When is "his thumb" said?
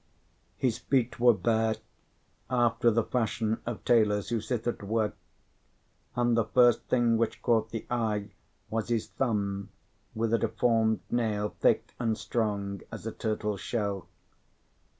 8.89-9.69